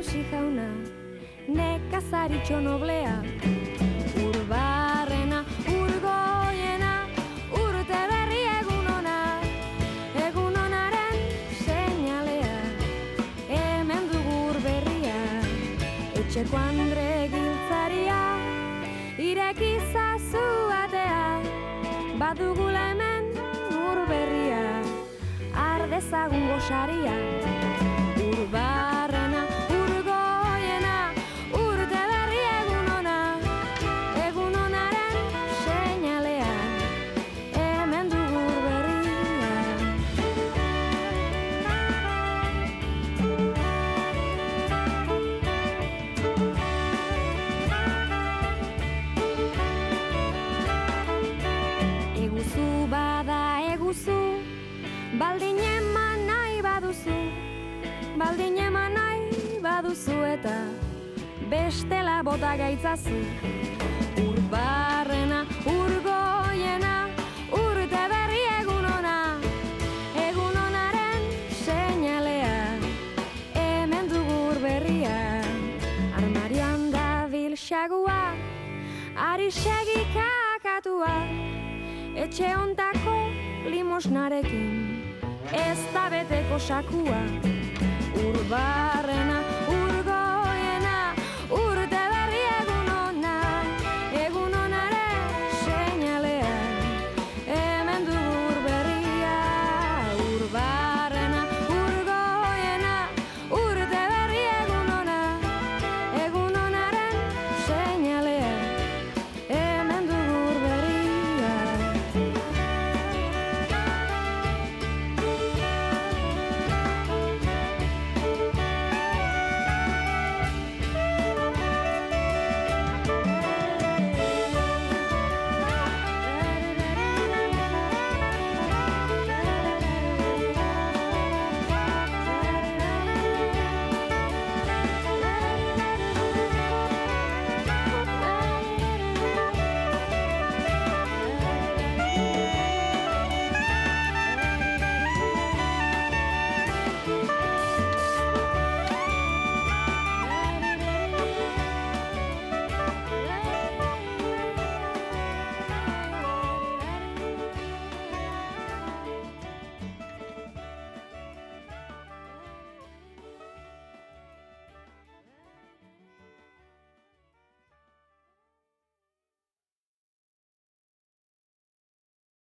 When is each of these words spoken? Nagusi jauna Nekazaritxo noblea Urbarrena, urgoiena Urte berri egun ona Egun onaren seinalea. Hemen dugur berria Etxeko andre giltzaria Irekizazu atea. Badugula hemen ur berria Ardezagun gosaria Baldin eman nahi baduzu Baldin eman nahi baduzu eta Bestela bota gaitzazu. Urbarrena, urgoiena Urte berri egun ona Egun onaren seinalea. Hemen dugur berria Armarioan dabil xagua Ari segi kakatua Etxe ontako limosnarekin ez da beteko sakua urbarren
Nagusi 0.00 0.24
jauna 0.32 0.64
Nekazaritxo 1.46 2.58
noblea 2.64 3.16
Urbarrena, 4.24 5.40
urgoiena 5.68 6.92
Urte 7.62 8.00
berri 8.12 8.38
egun 8.52 8.86
ona 8.94 9.16
Egun 10.26 10.56
onaren 10.62 11.18
seinalea. 11.58 12.56
Hemen 13.50 14.08
dugur 14.14 14.56
berria 14.64 15.20
Etxeko 16.22 16.56
andre 16.62 17.28
giltzaria 17.34 18.22
Irekizazu 19.18 20.46
atea. 20.78 21.20
Badugula 22.24 22.88
hemen 22.94 23.28
ur 23.84 24.00
berria 24.08 24.64
Ardezagun 25.68 26.48
gosaria 26.54 27.39
Baldin 55.20 55.58
eman 55.60 56.22
nahi 56.26 56.62
baduzu 56.64 57.14
Baldin 58.16 58.54
eman 58.56 58.94
nahi 58.96 59.58
baduzu 59.60 60.14
eta 60.24 60.54
Bestela 61.50 62.22
bota 62.24 62.54
gaitzazu. 62.56 63.18
Urbarrena, 64.22 65.40
urgoiena 65.72 66.94
Urte 67.58 68.04
berri 68.12 68.40
egun 68.54 68.86
ona 68.94 69.16
Egun 70.24 70.56
onaren 70.62 71.28
seinalea. 71.58 72.56
Hemen 73.58 74.08
dugur 74.14 74.62
berria 74.64 75.18
Armarioan 76.22 76.88
dabil 76.96 77.58
xagua 77.66 78.22
Ari 79.28 79.50
segi 79.52 80.00
kakatua 80.16 81.12
Etxe 82.24 82.56
ontako 82.56 83.18
limosnarekin 83.68 85.09
ez 85.52 85.78
da 85.94 86.08
beteko 86.10 86.58
sakua 86.58 87.20
urbarren 88.26 89.29